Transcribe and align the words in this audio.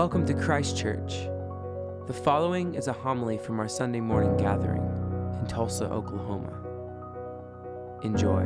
Welcome 0.00 0.24
to 0.28 0.32
Christ 0.32 0.78
Church. 0.78 1.28
The 2.06 2.14
following 2.14 2.74
is 2.74 2.86
a 2.88 2.92
homily 2.94 3.36
from 3.36 3.60
our 3.60 3.68
Sunday 3.68 4.00
morning 4.00 4.34
gathering 4.38 4.80
in 5.38 5.46
Tulsa, 5.46 5.84
Oklahoma. 5.90 6.54
Enjoy. 8.02 8.40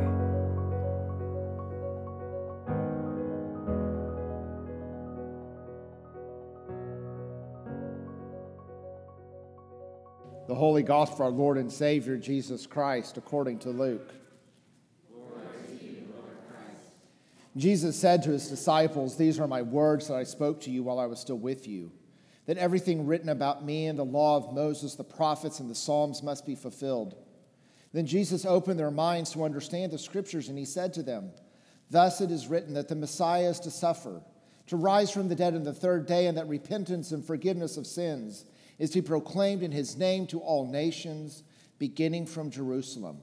The 10.49 10.55
Holy 10.55 10.83
Gospel 10.83 11.15
of 11.15 11.21
our 11.21 11.29
Lord 11.29 11.57
and 11.57 11.71
Savior 11.71 12.17
Jesus 12.17 12.67
Christ 12.67 13.15
according 13.15 13.59
to 13.59 13.69
Luke. 13.69 14.13
Jesus 17.57 17.97
said 17.97 18.23
to 18.23 18.31
his 18.31 18.49
disciples, 18.49 19.15
These 19.15 19.39
are 19.39 19.47
my 19.47 19.61
words 19.61 20.07
that 20.07 20.15
I 20.15 20.23
spoke 20.23 20.61
to 20.61 20.71
you 20.71 20.83
while 20.83 20.99
I 20.99 21.05
was 21.05 21.19
still 21.19 21.37
with 21.37 21.67
you, 21.67 21.91
that 22.47 22.57
everything 22.57 23.05
written 23.05 23.29
about 23.29 23.63
me 23.63 23.87
in 23.87 23.95
the 23.95 24.03
law 24.03 24.35
of 24.35 24.53
Moses, 24.53 24.95
the 24.95 25.05
prophets, 25.05 25.59
and 25.59 25.69
the 25.69 25.75
Psalms 25.75 26.21
must 26.21 26.45
be 26.45 26.55
fulfilled. 26.55 27.15
Then 27.93 28.05
Jesus 28.05 28.45
opened 28.45 28.77
their 28.77 28.91
minds 28.91 29.31
to 29.31 29.45
understand 29.45 29.91
the 29.93 29.97
scriptures, 29.97 30.49
and 30.49 30.57
he 30.57 30.65
said 30.65 30.93
to 30.93 31.03
them, 31.03 31.31
Thus 31.89 32.19
it 32.19 32.29
is 32.29 32.47
written 32.47 32.73
that 32.73 32.89
the 32.89 32.95
Messiah 32.95 33.49
is 33.49 33.59
to 33.61 33.71
suffer, 33.71 34.21
to 34.67 34.75
rise 34.75 35.11
from 35.11 35.29
the 35.29 35.35
dead 35.35 35.55
on 35.55 35.63
the 35.63 35.73
third 35.73 36.05
day, 36.05 36.27
and 36.27 36.37
that 36.37 36.49
repentance 36.49 37.11
and 37.11 37.23
forgiveness 37.23 37.77
of 37.77 37.87
sins 37.87 38.43
is 38.79 38.89
to 38.89 39.01
be 39.01 39.07
proclaimed 39.07 39.63
in 39.63 39.71
his 39.71 39.95
name 39.95 40.27
to 40.27 40.39
all 40.39 40.69
nations, 40.69 41.43
beginning 41.79 42.25
from 42.25 42.51
Jerusalem. 42.51 43.19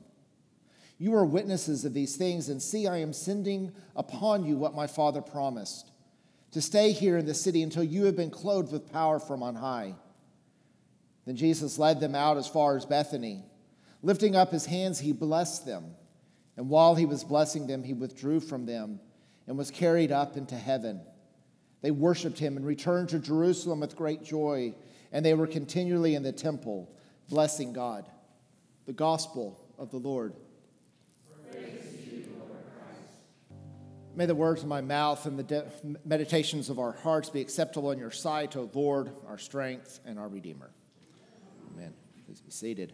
You 1.03 1.17
are 1.17 1.25
witnesses 1.25 1.85
of 1.85 1.95
these 1.95 2.15
things, 2.15 2.49
and 2.49 2.63
see, 2.63 2.87
I 2.87 2.99
am 2.99 3.13
sending 3.13 3.73
upon 3.97 4.45
you 4.45 4.57
what 4.57 4.77
my 4.77 4.87
Father 4.87 5.21
promised 5.21 5.91
to 6.53 6.63
stay 6.63 6.93
here 6.93 7.19
in 7.19 7.27
the 7.27 7.35
city 7.35 7.65
until 7.65 7.83
you 7.83 8.05
have 8.05 8.15
been 8.15 8.31
clothed 8.31 8.71
with 8.71 8.93
power 8.93 9.19
from 9.19 9.43
on 9.43 9.57
high. 9.57 9.97
Then 11.27 11.35
Jesus 11.35 11.77
led 11.77 11.99
them 11.99 12.15
out 12.15 12.37
as 12.37 12.47
far 12.47 12.77
as 12.77 12.87
Bethany. 12.87 13.43
Lifting 14.01 14.37
up 14.37 14.53
his 14.53 14.65
hands, 14.65 15.01
he 15.01 15.13
blessed 15.13 15.67
them. 15.67 15.87
And 16.57 16.69
while 16.69 16.95
he 16.95 17.05
was 17.05 17.25
blessing 17.25 17.67
them, 17.67 17.83
he 17.83 17.95
withdrew 17.95 18.39
from 18.39 18.65
them 18.65 19.01
and 19.49 19.59
was 19.59 19.73
carried 19.73 20.13
up 20.13 20.37
into 20.37 20.55
heaven. 20.55 21.01
They 21.81 21.91
worshiped 21.91 22.39
him 22.39 22.57
and 22.57 22.65
returned 22.65 23.09
to 23.09 23.19
Jerusalem 23.19 23.81
with 23.81 23.97
great 23.97 24.23
joy, 24.23 24.73
and 25.11 25.27
they 25.27 25.35
were 25.35 25.49
continually 25.49 26.15
in 26.15 26.23
the 26.23 26.31
temple, 26.31 26.89
blessing 27.29 27.73
God. 27.73 28.09
The 28.87 28.93
gospel 28.93 29.59
of 29.81 29.91
the 29.91 29.99
Lord. 29.99 30.35
May 34.15 34.27
the 34.27 34.35
words 34.35 34.61
of 34.61 34.69
my 34.69 34.83
mouth 34.83 35.25
and 35.25 35.39
the 35.39 35.43
de- 35.43 35.65
meditations 36.05 36.69
of 36.69 36.79
our 36.79 36.93
hearts 36.93 37.31
be 37.31 37.41
acceptable 37.41 37.93
in 37.93 37.99
your 37.99 38.11
sight, 38.11 38.57
O 38.57 38.69
Lord, 38.75 39.11
our 39.27 39.39
strength 39.39 40.01
and 40.05 40.19
our 40.19 40.29
Redeemer. 40.29 40.71
Amen. 41.75 41.95
Please 42.27 42.43
be 42.43 42.51
seated. 42.51 42.93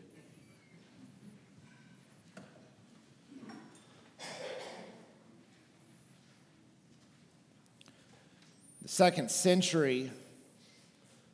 The 8.82 8.88
second 8.88 9.32
century, 9.32 10.12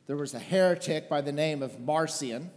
there 0.07 0.17
was 0.17 0.33
a 0.33 0.39
heretic 0.39 1.07
by 1.07 1.21
the 1.21 1.31
name 1.31 1.61
of 1.61 1.79
Marcion. 1.79 2.49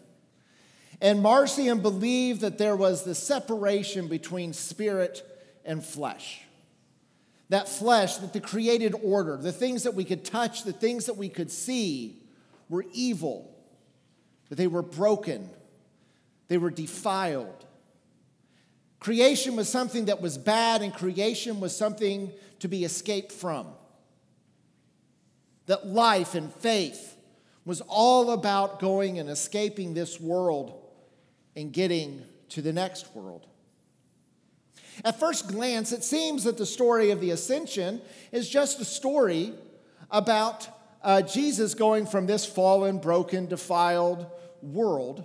And 1.03 1.23
Marcion 1.23 1.81
believed 1.81 2.41
that 2.41 2.57
there 2.57 2.75
was 2.75 3.05
the 3.05 3.15
separation 3.15 4.09
between 4.09 4.55
spirit 4.55 5.23
and 5.67 5.85
flesh 5.85 6.41
that 7.49 7.69
flesh, 7.69 8.17
that 8.17 8.33
the 8.33 8.41
created 8.41 8.95
order, 9.03 9.37
the 9.37 9.53
things 9.53 9.85
that 9.85 9.95
we 9.95 10.05
could 10.05 10.25
touch, 10.25 10.65
the 10.65 10.73
things 10.73 11.07
that 11.07 11.17
we 11.17 11.29
could 11.29 11.51
see, 11.51 12.23
were 12.69 12.85
evil, 12.93 13.55
that 14.49 14.57
they 14.57 14.67
were 14.67 14.83
broken, 14.83 15.49
they 16.49 16.59
were 16.59 16.71
defiled. 16.71 17.65
Creation 19.01 19.57
was 19.57 19.69
something 19.69 20.07
that 20.07 20.21
was 20.21 20.37
bad, 20.37 20.83
and 20.83 20.93
creation 20.93 21.61
was 21.61 21.75
something 21.75 22.33
to 22.59 22.69
be 22.69 22.85
escaped 22.85 23.33
from. 23.33 23.67
That 25.67 25.87
life 25.87 26.35
and 26.35 26.53
faith 26.55 27.17
was 27.65 27.81
all 27.83 28.31
about 28.31 28.81
going 28.81 29.19
and 29.19 29.29
escaping 29.29 29.95
this 29.95 30.19
world 30.19 30.83
and 31.55 31.73
getting 31.73 32.23
to 32.51 32.63
the 32.63 32.73
next 32.73 33.15
world. 33.15 33.47
At 35.05 35.19
first 35.21 35.49
glance, 35.49 35.93
it 35.93 36.05
seems 36.05 36.45
that 36.45 36.59
the 36.59 36.67
story 36.67 37.11
of 37.11 37.21
the 37.21 37.31
ascension 37.31 38.01
is 38.33 38.49
just 38.49 38.81
a 38.81 38.85
story 38.85 39.53
about 40.11 40.69
uh, 41.03 41.23
Jesus 41.23 41.75
going 41.75 42.07
from 42.07 42.27
this 42.27 42.45
fallen, 42.45 42.99
broken, 42.99 43.47
defiled 43.47 44.27
world 44.63 45.25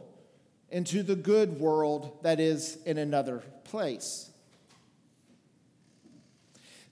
into 0.70 1.04
the 1.04 1.16
good 1.16 1.60
world 1.60 2.18
that 2.24 2.40
is 2.40 2.78
in 2.86 2.98
another 2.98 3.44
place. 3.64 4.30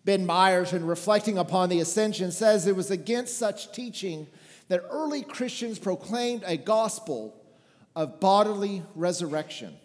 Ben 0.03 0.25
Myers, 0.25 0.73
in 0.73 0.85
reflecting 0.85 1.37
upon 1.37 1.69
the 1.69 1.79
ascension, 1.79 2.31
says 2.31 2.65
it 2.65 2.75
was 2.75 2.89
against 2.89 3.37
such 3.37 3.71
teaching 3.71 4.27
that 4.67 4.83
early 4.89 5.21
Christians 5.21 5.77
proclaimed 5.77 6.43
a 6.45 6.57
gospel 6.57 7.35
of 7.95 8.19
bodily 8.19 8.83
resurrection, 8.95 9.75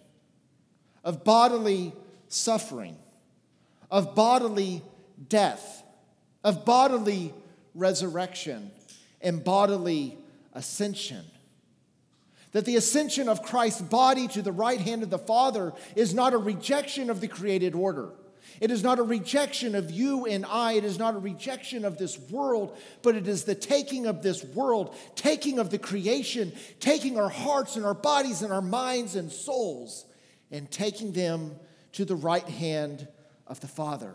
of 1.05 1.25
bodily 1.25 1.93
suffering, 2.28 2.97
of 3.91 4.14
bodily 4.14 4.82
death, 5.28 5.82
of 6.42 6.64
bodily 6.64 7.32
resurrection, 7.75 8.70
and 9.20 9.42
bodily 9.42 10.16
ascension. 10.53 11.25
That 12.53 12.64
the 12.64 12.76
ascension 12.76 13.28
of 13.28 13.42
Christ's 13.42 13.82
body 13.82 14.28
to 14.28 14.42
the 14.42 14.53
right 14.53 14.81
hand 14.81 15.03
of 15.03 15.10
the 15.10 15.19
Father 15.19 15.72
is 15.94 16.14
not 16.14 16.32
a 16.32 16.38
rejection 16.38 17.10
of 17.10 17.20
the 17.20 17.28
created 17.28 17.75
order. 17.75 18.10
It 18.60 18.70
is 18.70 18.82
not 18.82 18.98
a 18.98 19.03
rejection 19.03 19.75
of 19.75 19.91
you 19.91 20.25
and 20.25 20.47
I. 20.47 20.72
It 20.72 20.84
is 20.84 20.98
not 20.98 21.14
a 21.14 21.19
rejection 21.19 21.84
of 21.84 21.98
this 21.98 22.19
world, 22.31 22.76
but 23.03 23.14
it 23.14 23.28
is 23.28 23.44
the 23.44 23.54
taking 23.54 24.06
of 24.06 24.22
this 24.22 24.43
world, 24.43 24.94
taking 25.14 25.58
of 25.58 25.70
the 25.70 25.78
creation, 25.78 26.53
taking 26.81 27.19
our 27.19 27.28
hearts 27.28 27.76
and 27.76 27.84
our 27.84 27.94
bodies 27.94 28.43
and 28.43 28.53
our 28.53 28.62
minds 28.62 29.16
and 29.16 29.31
souls, 29.31 30.06
and 30.50 30.70
taking 30.70 31.12
them 31.12 31.56
to 31.97 32.05
the 32.05 32.15
right 32.15 32.47
hand 32.47 33.09
of 33.47 33.61
the 33.61 33.67
Father. 33.67 34.15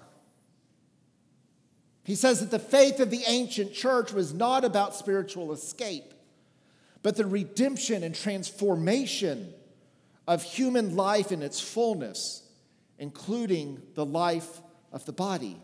He 2.04 2.14
says 2.14 2.40
that 2.40 2.52
the 2.52 2.60
faith 2.60 3.00
of 3.00 3.10
the 3.10 3.24
ancient 3.28 3.74
church 3.74 4.14
was 4.14 4.36
not 4.36 4.64
about 4.64 4.96
spiritual 4.96 5.52
escape, 5.52 6.14
but 7.02 7.16
the 7.16 7.26
redemption 7.26 8.04
and 8.04 8.14
transformation 8.14 9.52
of 10.28 10.44
human 10.44 10.96
life 10.96 11.32
in 11.32 11.42
its 11.42 11.60
fullness, 11.60 12.44
including 13.00 13.82
the 13.96 14.06
life 14.06 14.62
of 14.92 15.04
the 15.06 15.14
body. 15.14 15.60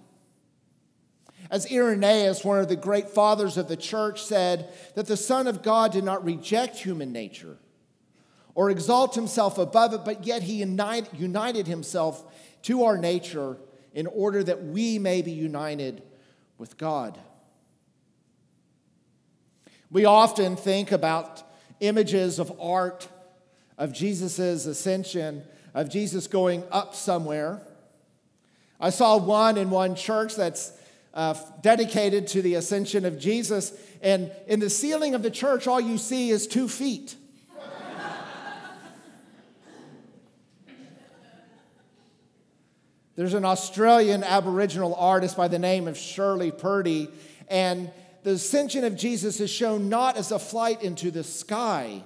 As 1.51 1.72
Irenaeus, 1.72 2.44
one 2.44 2.57
of 2.57 2.67
the 2.67 2.75
great 2.75 3.11
fathers 3.11 3.57
of 3.57 3.67
the 3.67 3.77
church, 3.77 4.23
said, 4.23 4.73
that 4.95 5.06
the 5.06 5.17
Son 5.17 5.45
of 5.45 5.61
God 5.61 5.91
did 5.91 6.03
not 6.03 6.25
reject 6.25 6.77
human 6.77 7.11
nature 7.11 7.57
or 8.57 8.72
exalt 8.72 9.13
himself 9.13 9.59
above 9.59 9.94
it, 9.94 10.03
but 10.03 10.25
yet 10.25 10.41
he 10.41 10.56
united 10.56 11.68
himself 11.68 12.23
to 12.63 12.85
our 12.85 12.97
nature 12.97 13.56
in 13.94 14.07
order 14.07 14.44
that 14.44 14.63
we 14.63 14.97
may 14.97 15.22
be 15.22 15.29
united 15.29 16.01
with 16.57 16.75
God. 16.75 17.19
We 19.91 20.06
often 20.06 20.56
think 20.56 20.91
about 20.91 21.44
images 21.81 22.40
of 22.40 22.51
art 22.59 23.07
of 23.78 23.94
Jesus' 23.94 24.66
ascension, 24.66 25.44
of 25.75 25.88
Jesus 25.88 26.25
going 26.25 26.63
up 26.72 26.95
somewhere. 26.95 27.62
I 28.80 28.89
saw 28.89 29.18
one 29.18 29.57
in 29.57 29.69
one 29.69 29.94
church 29.94 30.36
that's 30.36 30.71
uh, 31.13 31.36
dedicated 31.62 32.25
to 32.30 32.42
the 32.42 32.56
ascension 32.56 33.06
of 33.06 33.19
Jesus, 33.19 33.71
and 34.01 34.31
in 34.48 34.60
the 34.60 34.71
ceiling 34.71 35.13
of 35.13 35.21
the 35.21 35.30
church, 35.30 35.68
all 35.68 35.80
you 35.80 36.00
see 36.00 36.31
is 36.31 36.48
two 36.48 36.68
feet. 36.68 37.15
There's 43.17 43.33
an 43.33 43.45
Australian 43.45 44.23
Aboriginal 44.23 44.93
artist 44.93 45.35
by 45.35 45.47
the 45.47 45.57
name 45.57 45.87
of 45.87 45.97
Shirley 45.97 46.51
Purdy, 46.51 47.09
and 47.47 47.91
the 48.21 48.33
ascension 48.33 48.83
of 48.83 48.95
Jesus 48.95 49.39
is 49.39 49.49
shown 49.49 49.89
not 49.89 50.17
as 50.17 50.31
a 50.31 50.37
flight 50.37 50.83
into 50.83 51.09
the 51.09 51.23
sky, 51.23 52.03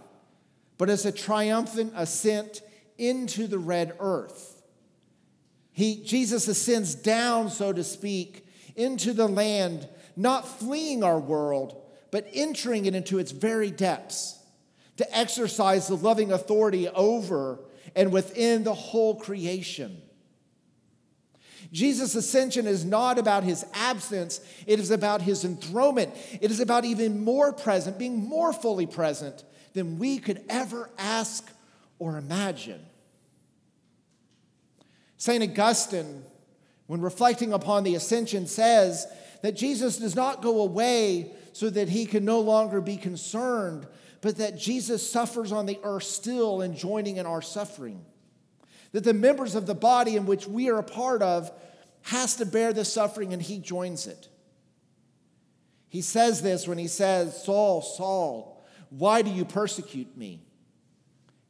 but 0.77 0.89
as 0.89 1.05
a 1.05 1.11
triumphant 1.11 1.91
ascent 1.97 2.61
into 2.97 3.45
the 3.47 3.59
red 3.59 3.93
earth. 3.99 4.63
He, 5.73 6.01
Jesus 6.01 6.47
ascends 6.47 6.95
down, 6.95 7.49
so 7.49 7.73
to 7.73 7.83
speak, 7.83 8.47
into 8.77 9.11
the 9.11 9.27
land, 9.27 9.89
not 10.15 10.47
fleeing 10.47 11.03
our 11.03 11.19
world, 11.19 11.75
but 12.11 12.25
entering 12.33 12.85
it 12.85 12.95
into 12.95 13.19
its 13.19 13.31
very 13.31 13.69
depths 13.69 14.39
to 14.95 15.17
exercise 15.17 15.89
the 15.89 15.97
loving 15.97 16.31
authority 16.31 16.87
over 16.87 17.59
and 17.97 18.13
within 18.13 18.63
the 18.63 18.73
whole 18.73 19.15
creation. 19.15 20.01
Jesus' 21.71 22.15
ascension 22.15 22.67
is 22.67 22.83
not 22.83 23.17
about 23.17 23.43
his 23.43 23.65
absence, 23.73 24.41
it 24.67 24.79
is 24.79 24.91
about 24.91 25.21
his 25.21 25.45
enthronement. 25.45 26.13
It 26.41 26.51
is 26.51 26.59
about 26.59 26.83
even 26.83 27.23
more 27.23 27.53
present, 27.53 27.97
being 27.97 28.27
more 28.27 28.51
fully 28.51 28.85
present 28.85 29.43
than 29.73 29.97
we 29.97 30.19
could 30.19 30.43
ever 30.49 30.89
ask 30.97 31.49
or 31.97 32.17
imagine. 32.17 32.81
St. 35.17 35.43
Augustine, 35.43 36.23
when 36.87 36.99
reflecting 36.99 37.53
upon 37.53 37.83
the 37.83 37.95
ascension, 37.95 38.47
says 38.47 39.07
that 39.41 39.55
Jesus 39.55 39.97
does 39.97 40.15
not 40.15 40.41
go 40.41 40.61
away 40.61 41.31
so 41.53 41.69
that 41.69 41.87
he 41.87 42.05
can 42.05 42.25
no 42.25 42.41
longer 42.41 42.81
be 42.81 42.97
concerned, 42.97 43.87
but 44.19 44.37
that 44.37 44.57
Jesus 44.57 45.07
suffers 45.09 45.51
on 45.51 45.67
the 45.67 45.79
earth 45.83 46.03
still 46.03 46.61
and 46.61 46.75
joining 46.75 47.17
in 47.17 47.25
our 47.25 47.41
suffering. 47.41 48.03
That 48.91 49.03
the 49.03 49.13
members 49.13 49.55
of 49.55 49.65
the 49.65 49.75
body 49.75 50.15
in 50.15 50.25
which 50.25 50.47
we 50.47 50.69
are 50.69 50.79
a 50.79 50.83
part 50.83 51.21
of 51.21 51.51
has 52.03 52.35
to 52.35 52.45
bear 52.45 52.73
the 52.73 52.85
suffering 52.85 53.33
and 53.33 53.41
he 53.41 53.59
joins 53.59 54.07
it. 54.07 54.27
He 55.89 56.01
says 56.01 56.41
this 56.41 56.67
when 56.67 56.77
he 56.77 56.87
says, 56.87 57.43
Saul, 57.43 57.81
Saul, 57.81 58.63
why 58.89 59.21
do 59.21 59.29
you 59.29 59.45
persecute 59.45 60.17
me? 60.17 60.41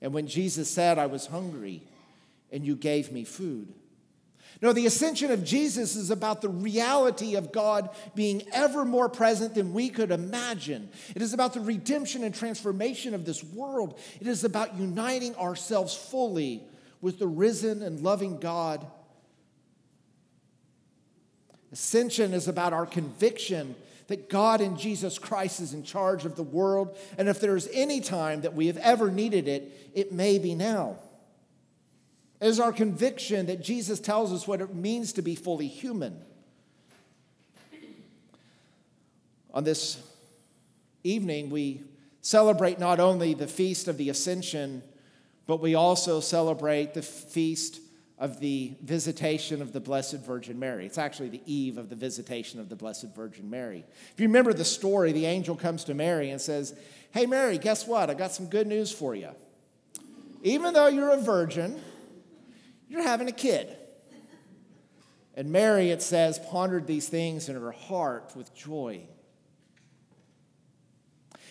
And 0.02 0.14
when 0.14 0.28
Jesus 0.28 0.70
said, 0.70 0.98
I 0.98 1.06
was 1.06 1.28
hungry 1.28 1.84
and 2.52 2.66
you 2.66 2.76
gave 2.76 3.12
me 3.12 3.24
food. 3.24 3.74
No, 4.62 4.74
the 4.74 4.86
ascension 4.86 5.32
of 5.32 5.44
Jesus 5.44 5.96
is 5.96 6.12
about 6.12 6.42
the 6.42 6.50
reality 6.50 7.36
of 7.36 7.52
God 7.52 7.90
being 8.14 8.44
ever 8.54 8.86
more 8.86 9.10
present 9.10 9.56
than 9.56 9.74
we 9.74 9.90
could 9.90 10.12
imagine. 10.12 10.90
It 11.16 11.22
is 11.22 11.34
about 11.34 11.54
the 11.54 11.62
redemption 11.62 12.24
and 12.24 12.34
transformation 12.34 13.16
of 13.16 13.26
this 13.26 13.44
world. 13.44 14.00
It 14.20 14.28
is 14.28 14.44
about 14.44 14.76
uniting 14.76 15.36
ourselves 15.36 15.96
fully 15.96 16.64
with 17.02 17.20
the 17.20 17.28
risen 17.28 17.82
and 17.82 18.02
loving 18.02 18.38
God. 18.40 18.86
Ascension 21.72 22.34
is 22.34 22.48
about 22.48 22.74
our 22.74 22.86
conviction 22.86 23.76
that 24.08 24.30
God 24.30 24.60
in 24.60 24.78
Jesus 24.78 25.18
Christ 25.18 25.62
is 25.62 25.74
in 25.74 25.84
charge 25.84 26.26
of 26.26 26.36
the 26.36 26.44
world. 26.44 26.98
And 27.18 27.30
if 27.30 27.40
there 27.40 27.56
is 27.56 27.70
any 27.72 28.02
time 28.02 28.42
that 28.42 28.54
we 28.54 28.68
have 28.68 28.78
ever 28.78 29.10
needed 29.10 29.48
it, 29.48 29.92
it 29.94 30.12
may 30.12 30.38
be 30.38 30.54
now. 30.54 30.98
It 32.42 32.48
is 32.48 32.60
our 32.60 32.74
conviction 32.74 33.46
that 33.46 33.62
Jesus 33.62 34.00
tells 34.00 34.34
us 34.34 34.46
what 34.48 34.60
it 34.60 34.76
means 34.76 35.14
to 35.14 35.22
be 35.22 35.36
fully 35.36 35.68
human. 35.68 36.20
On 39.54 39.64
this 39.64 40.02
evening, 41.04 41.50
we 41.50 41.84
celebrate 42.22 42.80
not 42.80 43.00
only 43.00 43.34
the 43.34 43.48
feast 43.48 43.88
of 43.88 43.98
the 43.98 44.10
Ascension, 44.10 44.84
but 45.52 45.60
we 45.60 45.76
also 45.76 46.22
celebrate 46.22 46.94
the 46.94 47.02
feast 47.02 47.82
of 48.18 48.40
the 48.40 48.74
visitation 48.84 49.62
of 49.62 49.74
the 49.74 49.82
Blessed 49.82 50.20
Virgin 50.20 50.58
Mary. 50.58 50.86
It's 50.86 50.98
actually 50.98 51.28
the 51.28 51.42
eve 51.46 51.78
of 51.78 51.90
the 51.90 51.96
visitation 51.98 52.62
of 52.62 52.70
the 52.70 52.78
Blessed 52.78 53.14
Virgin 53.14 53.50
Mary. 53.50 53.84
If 54.14 54.22
you 54.22 54.28
remember 54.28 54.54
the 54.54 54.64
story, 54.64 55.12
the 55.12 55.26
angel 55.26 55.58
comes 55.58 55.84
to 55.84 55.94
Mary 55.94 56.30
and 56.30 56.40
says, 56.40 56.74
Hey, 57.14 57.26
Mary, 57.26 57.58
guess 57.58 57.86
what? 57.86 58.10
I 58.10 58.14
got 58.14 58.32
some 58.32 58.46
good 58.46 58.66
news 58.66 58.94
for 58.94 59.14
you. 59.14 59.32
Even 60.42 60.74
though 60.74 60.88
you're 60.88 61.12
a 61.12 61.22
virgin, 61.22 61.82
you're 62.88 63.04
having 63.04 63.28
a 63.28 63.34
kid. 63.34 63.76
And 65.36 65.52
Mary, 65.52 65.90
it 65.90 66.02
says, 66.02 66.40
pondered 66.40 66.88
these 66.88 67.10
things 67.10 67.50
in 67.50 67.60
her 67.60 67.72
heart 67.74 68.32
with 68.38 68.56
joy. 68.56 69.02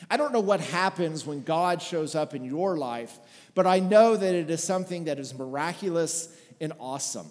I 0.09 0.17
don't 0.17 0.33
know 0.33 0.41
what 0.41 0.61
happens 0.61 1.27
when 1.27 1.43
God 1.43 1.83
shows 1.83 2.15
up 2.15 2.35
in 2.35 2.45
your 2.45 2.77
life, 2.77 3.19
but 3.55 3.67
I 3.67 3.81
know 3.81 4.17
that 4.17 4.35
it 4.35 4.49
is 4.49 4.63
something 4.63 5.05
that 5.05 5.19
is 5.19 5.37
miraculous 5.37 6.29
and 6.61 6.73
awesome. 6.79 7.31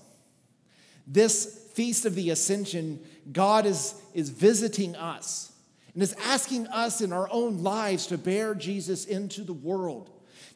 This 1.08 1.68
feast 1.74 2.06
of 2.06 2.16
the 2.16 2.30
ascension, 2.30 3.00
God 3.32 3.66
is, 3.66 3.96
is 4.14 4.30
visiting 4.30 4.96
us 4.96 5.52
and 5.94 6.04
is 6.04 6.16
asking 6.26 6.68
us 6.68 7.02
in 7.02 7.12
our 7.12 7.28
own 7.32 7.64
lives 7.64 8.08
to 8.08 8.18
bear 8.18 8.54
Jesus 8.54 9.06
into 9.06 9.44
the 9.44 9.54
world, 9.54 10.10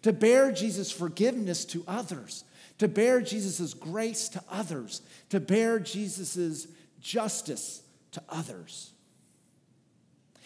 to 0.03 0.13
bear 0.13 0.51
Jesus' 0.51 0.91
forgiveness 0.91 1.65
to 1.65 1.83
others, 1.87 2.43
to 2.77 2.87
bear 2.87 3.21
Jesus' 3.21 3.73
grace 3.73 4.29
to 4.29 4.43
others, 4.49 5.01
to 5.29 5.39
bear 5.39 5.79
Jesus' 5.79 6.67
justice 7.01 7.81
to 8.11 8.21
others. 8.29 8.92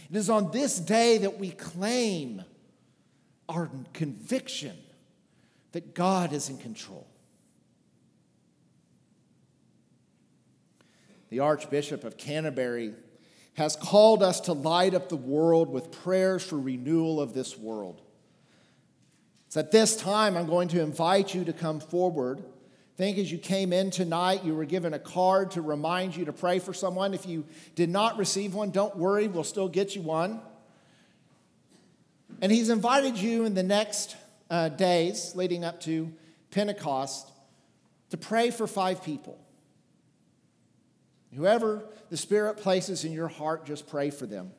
It 0.10 0.16
is 0.16 0.30
on 0.30 0.52
this 0.52 0.80
day 0.80 1.18
that 1.20 1.38
we 1.38 1.52
claim 1.52 2.44
our 3.50 3.70
conviction 3.94 4.78
that 5.74 5.94
God 5.94 6.34
is 6.34 6.50
in 6.50 6.58
control. 6.58 7.08
The 11.30 11.40
Archbishop 11.42 12.04
of 12.04 12.18
Canterbury 12.18 12.94
has 13.56 13.76
called 13.76 14.24
us 14.24 14.40
to 14.42 14.54
light 14.54 14.94
up 14.94 15.10
the 15.10 15.16
world 15.16 15.70
with 15.70 15.92
prayers 15.92 16.44
for 16.44 16.58
renewal 16.58 17.20
of 17.20 17.34
this 17.34 17.58
world. 17.58 18.02
So 19.50 19.60
at 19.60 19.72
this 19.72 19.96
time, 19.96 20.38
I'm 20.38 20.48
going 20.48 20.68
to 20.70 20.82
invite 20.82 21.34
you 21.34 21.44
to 21.46 21.54
come 21.54 21.80
forward. 21.80 22.44
Think 22.98 23.20
as 23.20 23.32
you 23.32 23.38
came 23.38 23.72
in 23.72 23.92
tonight, 23.92 24.44
you 24.44 24.56
were 24.56 24.66
given 24.66 24.94
a 24.94 25.00
card 25.00 25.52
to 25.52 25.62
remind 25.62 26.16
you 26.16 26.26
to 26.26 26.34
pray 26.34 26.58
for 26.60 26.74
someone. 26.74 27.14
If 27.14 27.28
you 27.28 27.46
did 27.76 27.90
not 27.90 28.18
receive 28.18 28.56
one, 28.56 28.72
don't 28.72 28.98
worry, 28.98 29.28
we'll 29.28 29.44
still 29.44 29.70
get 29.70 29.96
you 29.96 30.02
one. 30.02 30.42
And 32.42 32.52
he's 32.52 32.70
invited 32.70 33.18
you 33.18 33.46
in 33.46 33.54
the 33.54 33.64
next 33.64 34.16
uh, 34.50 34.70
days 34.70 35.34
leading 35.36 35.64
up 35.64 35.80
to 35.82 36.12
Pentecost 36.50 37.32
to 38.10 38.18
pray 38.18 38.50
for 38.50 38.66
five 38.66 39.04
people. 39.04 39.40
Whoever 41.36 41.86
the 42.10 42.18
Spirit 42.18 42.58
places 42.58 43.06
in 43.06 43.12
your 43.12 43.28
heart, 43.28 43.66
just 43.66 43.88
pray 43.88 44.10
for 44.10 44.26
them. 44.26 44.52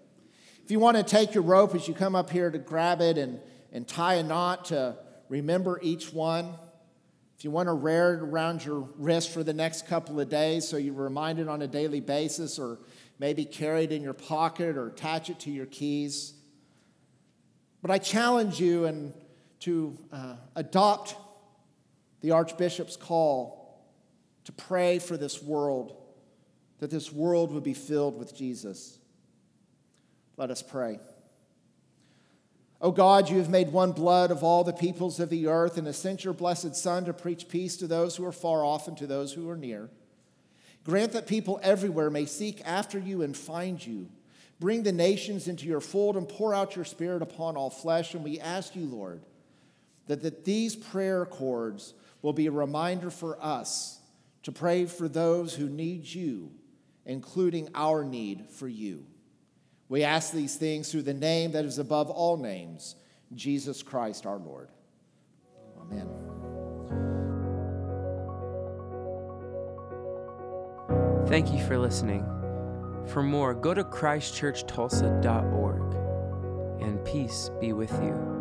If 0.65 0.71
you 0.71 0.79
want 0.79 0.97
to 0.97 1.03
take 1.03 1.35
your 1.35 1.43
rope 1.43 1.75
as 1.75 1.89
you 1.89 1.95
come 1.95 2.15
up 2.15 2.31
here 2.31 2.51
to 2.51 2.59
grab 2.59 3.01
it 3.01 3.19
and 3.19 3.41
and 3.73 3.87
tie 3.87 4.15
a 4.15 4.23
knot 4.23 4.67
to 4.67 4.97
remember 5.29 5.79
each 5.83 6.13
one. 6.13 6.55
If 7.39 7.45
you 7.45 7.53
want 7.53 7.69
to 7.69 7.75
wear 7.75 8.15
it 8.15 8.21
around 8.21 8.65
your 8.65 8.89
wrist 8.97 9.31
for 9.31 9.45
the 9.45 9.53
next 9.53 9.87
couple 9.87 10.19
of 10.19 10.29
days 10.29 10.67
so 10.67 10.77
you're 10.77 10.93
reminded 10.93 11.47
on 11.47 11.63
a 11.63 11.69
daily 11.69 12.01
basis, 12.01 12.59
or 12.59 12.81
maybe 13.21 13.45
carry 13.45 13.85
it 13.85 13.93
in 13.93 14.03
your 14.03 14.13
pocket 14.13 14.77
or 14.77 14.89
attach 14.89 15.31
it 15.31 15.39
to 15.41 15.51
your 15.51 15.67
keys. 15.67 16.35
But 17.81 17.93
I 17.93 17.99
challenge 17.99 18.59
you 18.59 18.87
and 18.87 19.15
to 19.61 19.97
uh, 20.13 20.35
adopt 20.57 21.15
the 22.21 22.33
Archbishop's 22.33 22.97
call 22.97 23.87
to 24.47 24.51
pray 24.51 24.99
for 24.99 25.17
this 25.17 25.41
world, 25.41 25.97
that 26.81 26.91
this 26.91 27.13
world 27.13 27.53
would 27.53 27.63
be 27.63 27.75
filled 27.75 28.19
with 28.19 28.35
Jesus. 28.35 28.99
Let 30.37 30.51
us 30.51 30.61
pray. 30.61 30.99
O 32.81 32.93
God, 32.93 33.29
you 33.29 33.39
have 33.39 33.51
made 33.51 33.73
one 33.73 33.91
blood 33.91 34.31
of 34.31 34.45
all 34.45 34.63
the 34.63 34.73
peoples 34.73 35.19
of 35.19 35.31
the 35.31 35.49
earth 35.49 35.79
and 35.79 35.87
have 35.87 35.97
sent 35.97 36.25
your 36.25 36.33
blessed 36.33 36.77
Son 36.77 37.05
to 37.07 37.13
preach 37.13 37.49
peace 37.49 37.77
to 37.79 37.89
those 37.89 38.15
who 38.15 38.25
are 38.25 38.33
far 38.33 38.65
off 38.65 38.87
and 38.87 38.97
to 38.99 39.07
those 39.07 39.33
who 39.33 39.51
are 39.51 39.57
near. 39.57 39.91
Grant 40.85 41.13
that 41.13 41.27
people 41.27 41.59
everywhere 41.63 42.09
may 42.09 42.25
seek 42.25 42.63
after 42.65 42.99
you 42.99 43.23
and 43.23 43.37
find 43.37 43.85
you. 43.85 44.09
Bring 44.61 44.85
the 44.85 44.93
nations 44.93 45.49
into 45.49 45.67
your 45.67 45.81
fold 45.81 46.17
and 46.17 46.29
pour 46.29 46.55
out 46.55 46.77
your 46.77 46.85
Spirit 46.85 47.21
upon 47.21 47.57
all 47.57 47.71
flesh. 47.71 48.15
And 48.15 48.23
we 48.23 48.39
ask 48.39 48.77
you, 48.77 48.87
Lord, 48.87 49.23
that, 50.07 50.23
that 50.23 50.45
these 50.45 50.77
prayer 50.77 51.27
cords 51.27 51.95
will 52.23 52.33
be 52.33 52.47
a 52.47 52.53
reminder 52.53 53.11
for 53.11 53.43
us 53.43 54.01
to 54.45 54.53
pray 54.53 54.87
for 54.87 55.09
those 55.09 55.55
who 55.55 55.69
need 55.69 56.07
you, 56.07 56.53
including 57.05 57.69
our 57.75 58.05
need 58.05 58.47
for 58.51 58.69
you. 58.69 59.05
We 59.89 60.05
ask 60.05 60.33
these 60.33 60.55
things 60.57 60.93
through 60.93 61.03
the 61.03 61.15
name 61.15 61.53
that 61.53 61.65
is 61.65 61.79
above 61.79 62.11
all 62.11 62.37
names, 62.37 62.97
Jesus 63.35 63.83
Christ 63.83 64.27
our 64.27 64.37
Lord. 64.39 64.69
Amen. 65.81 66.09
Thank 71.27 71.53
you 71.53 71.65
for 71.67 71.79
listening. 71.79 72.25
For 73.07 73.23
more, 73.23 73.55
go 73.55 73.73
to 73.75 73.85
christchurchtulsa.org, 73.85 76.83
and 76.83 77.05
peace 77.05 77.51
be 77.61 77.73
with 77.73 77.93
you. 78.03 78.38